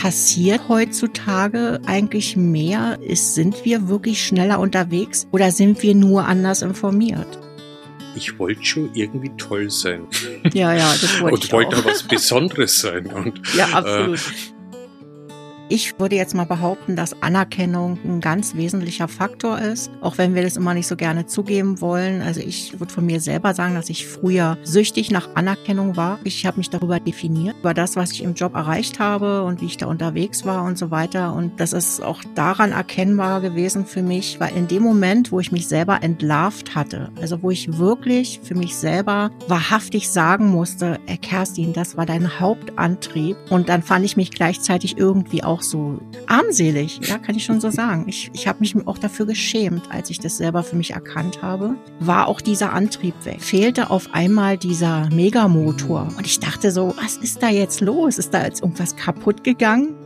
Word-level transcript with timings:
passiert 0.00 0.68
heutzutage 0.68 1.80
eigentlich 1.86 2.36
mehr? 2.36 2.98
Ist, 3.02 3.34
sind 3.34 3.64
wir 3.64 3.88
wirklich 3.88 4.24
schneller 4.24 4.60
unterwegs 4.60 5.26
oder 5.32 5.50
sind 5.50 5.82
wir 5.82 5.94
nur 5.94 6.26
anders 6.26 6.62
informiert? 6.62 7.38
ich 8.14 8.36
wollte 8.38 8.64
schon 8.64 8.90
irgendwie 8.94 9.30
toll 9.36 9.70
sein. 9.70 10.08
Ja, 10.52 10.74
ja, 10.74 10.90
das 10.90 11.20
wollte 11.20 11.36
ich. 11.44 11.44
Und 11.44 11.52
wollte 11.52 11.76
auch. 11.76 11.84
was 11.84 12.02
Besonderes 12.02 12.80
sein. 12.80 13.06
Und, 13.06 13.40
ja, 13.56 13.66
absolut. 13.66 14.18
Äh, 14.18 14.57
ich 15.70 15.98
würde 15.98 16.16
jetzt 16.16 16.34
mal 16.34 16.44
behaupten, 16.44 16.96
dass 16.96 17.22
Anerkennung 17.22 17.98
ein 18.04 18.20
ganz 18.20 18.54
wesentlicher 18.54 19.08
Faktor 19.08 19.58
ist, 19.58 19.90
auch 20.00 20.18
wenn 20.18 20.34
wir 20.34 20.42
das 20.42 20.56
immer 20.56 20.74
nicht 20.74 20.86
so 20.86 20.96
gerne 20.96 21.26
zugeben 21.26 21.80
wollen. 21.80 22.22
Also 22.22 22.40
ich 22.40 22.78
würde 22.80 22.92
von 22.92 23.04
mir 23.04 23.20
selber 23.20 23.54
sagen, 23.54 23.74
dass 23.74 23.90
ich 23.90 24.06
früher 24.06 24.56
süchtig 24.62 25.10
nach 25.10 25.28
Anerkennung 25.34 25.96
war. 25.96 26.18
Ich 26.24 26.46
habe 26.46 26.58
mich 26.58 26.70
darüber 26.70 27.00
definiert, 27.00 27.56
über 27.60 27.74
das, 27.74 27.96
was 27.96 28.12
ich 28.12 28.22
im 28.22 28.34
Job 28.34 28.54
erreicht 28.54 28.98
habe 28.98 29.42
und 29.42 29.60
wie 29.60 29.66
ich 29.66 29.76
da 29.76 29.86
unterwegs 29.86 30.46
war 30.46 30.64
und 30.64 30.78
so 30.78 30.90
weiter. 30.90 31.34
Und 31.34 31.60
das 31.60 31.72
ist 31.72 32.02
auch 32.02 32.22
daran 32.34 32.72
erkennbar 32.72 33.40
gewesen 33.40 33.84
für 33.84 34.02
mich, 34.02 34.40
weil 34.40 34.56
in 34.56 34.68
dem 34.68 34.82
Moment, 34.82 35.32
wo 35.32 35.40
ich 35.40 35.52
mich 35.52 35.68
selber 35.68 36.02
entlarvt 36.02 36.74
hatte, 36.74 37.10
also 37.20 37.42
wo 37.42 37.50
ich 37.50 37.76
wirklich 37.78 38.40
für 38.42 38.54
mich 38.54 38.76
selber 38.76 39.30
wahrhaftig 39.48 40.08
sagen 40.08 40.48
musste, 40.48 40.98
Kerstin, 41.20 41.72
das 41.72 41.96
war 41.96 42.06
dein 42.06 42.40
Hauptantrieb. 42.40 43.36
Und 43.50 43.68
dann 43.68 43.82
fand 43.82 44.04
ich 44.04 44.16
mich 44.16 44.30
gleichzeitig 44.30 44.96
irgendwie 44.96 45.44
auch 45.44 45.57
auch 45.58 45.62
so 45.62 46.00
armselig, 46.26 47.00
ja, 47.02 47.18
kann 47.18 47.34
ich 47.34 47.44
schon 47.44 47.60
so 47.60 47.70
sagen. 47.70 48.04
Ich, 48.06 48.30
ich 48.32 48.46
habe 48.46 48.60
mich 48.60 48.76
auch 48.86 48.98
dafür 48.98 49.26
geschämt, 49.26 49.90
als 49.90 50.08
ich 50.10 50.20
das 50.20 50.36
selber 50.36 50.62
für 50.62 50.76
mich 50.76 50.92
erkannt 50.92 51.42
habe, 51.42 51.74
war 51.98 52.28
auch 52.28 52.40
dieser 52.40 52.72
Antrieb 52.72 53.14
weg. 53.24 53.42
Fehlte 53.42 53.90
auf 53.90 54.14
einmal 54.14 54.56
dieser 54.56 55.08
Megamotor. 55.10 56.08
Und 56.16 56.26
ich 56.26 56.38
dachte 56.38 56.70
so, 56.70 56.94
was 57.02 57.16
ist 57.16 57.42
da 57.42 57.48
jetzt 57.48 57.80
los? 57.80 58.18
Ist 58.18 58.32
da 58.32 58.44
jetzt 58.44 58.62
irgendwas 58.62 58.94
kaputt 58.94 59.42
gegangen? 59.42 59.96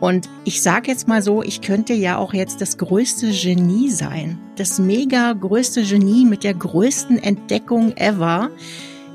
Und 0.00 0.28
ich 0.42 0.62
sage 0.62 0.90
jetzt 0.90 1.06
mal 1.06 1.22
so, 1.22 1.44
ich 1.44 1.60
könnte 1.60 1.94
ja 1.94 2.16
auch 2.18 2.34
jetzt 2.34 2.60
das 2.60 2.76
größte 2.76 3.30
Genie 3.30 3.88
sein. 3.88 4.36
Das 4.56 4.80
mega 4.80 5.32
größte 5.32 5.84
Genie 5.84 6.24
mit 6.24 6.42
der 6.42 6.54
größten 6.54 7.22
Entdeckung 7.22 7.96
ever. 7.96 8.50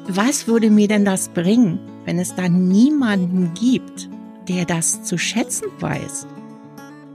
Was 0.08 0.48
würde 0.48 0.70
mir 0.70 0.88
denn 0.88 1.04
das 1.04 1.28
bringen, 1.28 1.80
wenn 2.06 2.20
es 2.20 2.36
da 2.36 2.48
niemanden 2.48 3.54
gibt, 3.54 4.10
der 4.48 4.66
das 4.66 5.04
zu 5.04 5.18
schätzen 5.18 5.68
weiß. 5.80 6.28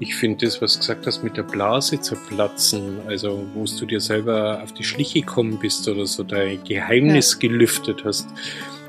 Ich 0.02 0.16
finde 0.16 0.46
das, 0.46 0.60
was 0.60 0.72
du 0.72 0.78
gesagt 0.80 1.06
hast, 1.06 1.22
mit 1.22 1.36
der 1.36 1.44
Blase 1.44 2.00
zerplatzen, 2.00 2.98
also 3.06 3.46
wo 3.54 3.64
du 3.64 3.86
dir 3.86 4.00
selber 4.00 4.60
auf 4.60 4.72
die 4.72 4.82
Schliche 4.82 5.20
gekommen 5.20 5.60
bist 5.60 5.86
oder 5.88 6.06
so 6.06 6.24
dein 6.24 6.64
Geheimnis 6.64 7.34
ja. 7.34 7.48
gelüftet 7.48 8.04
hast, 8.04 8.28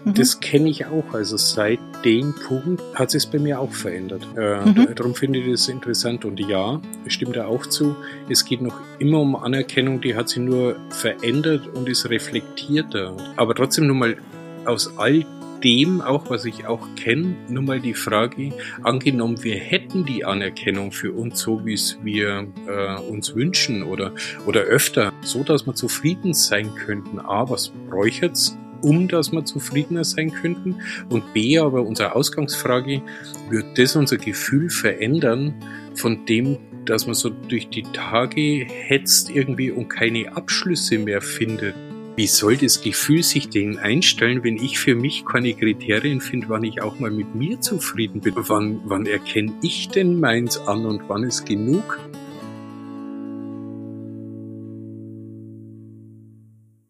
mhm. 0.06 0.16
das 0.16 0.40
kenne 0.40 0.70
ich 0.70 0.88
auch. 0.88 1.14
Also 1.14 1.38
seit 1.38 1.80
dem 2.04 2.34
Punkt 2.34 2.82
hat 2.96 3.14
es 3.14 3.28
bei 3.28 3.38
mir 3.38 3.60
auch 3.60 3.72
verändert. 3.72 4.26
Äh, 4.36 4.66
mhm. 4.66 4.88
Darum 4.96 5.14
finde 5.14 5.38
ich 5.38 5.52
das 5.52 5.68
interessant 5.68 6.26
und 6.26 6.40
ja, 6.40 6.82
stimmt 7.06 7.36
da 7.36 7.46
auch 7.46 7.68
zu. 7.68 7.96
Es 8.28 8.44
geht 8.44 8.64
noch 8.64 8.80
immer 8.98 9.20
um 9.20 9.36
Anerkennung, 9.36 10.02
die 10.02 10.16
hat 10.16 10.30
sich 10.30 10.40
nur 10.40 10.78
verändert 10.90 11.68
und 11.68 11.88
ist 11.90 12.10
reflektierter. 12.10 13.16
Aber 13.36 13.54
trotzdem 13.54 13.86
nur 13.86 13.98
mal 13.98 14.18
aus 14.66 14.98
all 14.98 15.24
dem 15.64 16.02
auch, 16.02 16.30
was 16.30 16.46
ich 16.46 16.66
auch 16.66 16.88
kenne, 16.96 17.36
nur 17.50 17.64
mal 17.64 17.80
die 17.80 17.94
Frage, 17.94 18.52
angenommen, 18.82 19.44
wir 19.44 19.56
hätten 19.56 20.06
die 20.06 20.26
Anerkennung 20.26 20.92
für 20.92 21.14
uns 21.14 21.40
so, 21.40 21.66
wie 21.66 21.74
es 21.74 21.98
wir 22.04 22.48
äh, 22.68 23.00
uns 23.02 23.36
wünschen 23.36 23.84
oder, 23.84 24.14
oder 24.46 24.62
öfter, 24.62 25.14
so 25.22 25.44
dass 25.44 25.66
wir 25.66 25.74
zufrieden 25.74 26.34
sein 26.34 26.76
könnten. 26.76 27.20
A, 27.20 27.50
was 27.50 27.72
bräucht's, 27.90 28.58
um 28.82 29.08
dass 29.08 29.32
wir 29.32 29.46
zufriedener 29.46 30.04
sein 30.04 30.32
könnten? 30.32 30.82
Und 31.10 31.34
B, 31.34 31.58
aber 31.58 31.84
unsere 31.84 32.16
Ausgangsfrage, 32.16 33.02
wird 33.50 33.78
das 33.78 33.96
unser 33.96 34.18
Gefühl 34.18 34.70
verändern 34.70 35.54
von 35.96 36.26
dem, 36.26 36.58
dass 36.86 37.06
man 37.06 37.16
so 37.16 37.30
durch 37.30 37.70
die 37.70 37.84
Tage 37.84 38.66
hetzt 38.68 39.30
irgendwie 39.30 39.72
und 39.72 39.88
keine 39.88 40.36
Abschlüsse 40.36 40.98
mehr 40.98 41.22
findet? 41.22 41.76
Wie 42.16 42.28
soll 42.28 42.58
das 42.58 42.82
Gefühl 42.82 43.24
sich 43.24 43.50
denn 43.50 43.80
einstellen, 43.80 44.44
wenn 44.44 44.58
ich 44.58 44.78
für 44.78 44.94
mich 44.94 45.26
keine 45.26 45.56
Kriterien 45.56 46.22
finde, 46.22 46.48
wann 46.48 46.64
ich 46.64 46.80
auch 46.80 47.00
mal 47.00 47.10
mit 47.10 47.34
mir 47.34 47.60
zufrieden 47.60 48.22
bin? 48.22 48.36
Wann, 48.36 48.82
wann 48.86 49.08
erkenne 49.08 49.54
ich 49.64 49.90
denn 49.90 50.20
meins 50.20 50.60
an 50.60 50.86
und 50.86 51.10
wann 51.10 51.24
ist 51.24 51.48
genug? 51.48 52.00